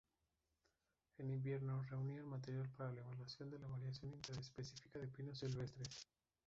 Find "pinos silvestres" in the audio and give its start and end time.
5.07-6.07